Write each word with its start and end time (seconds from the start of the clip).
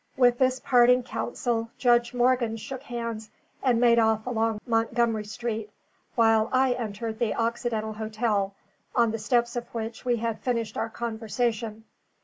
With 0.17 0.39
this 0.39 0.59
parting 0.59 1.03
counsel 1.03 1.69
Judge 1.77 2.11
Morgan 2.11 2.57
shook 2.57 2.81
hands 2.81 3.29
and 3.61 3.79
made 3.79 3.99
off 3.99 4.25
along 4.25 4.59
Montgomery 4.65 5.25
Street, 5.25 5.69
while 6.15 6.49
I 6.51 6.71
entered 6.73 7.19
the 7.19 7.35
Occidental 7.35 7.93
Hotel, 7.93 8.55
on 8.95 9.11
the 9.11 9.19
steps 9.19 9.55
of 9.55 9.67
which 9.75 10.03
we 10.03 10.15
had 10.17 10.39
finished 10.39 10.75
our 10.75 10.89
conversation. 10.89 11.83